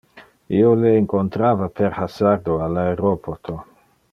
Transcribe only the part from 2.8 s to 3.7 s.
aeroporto.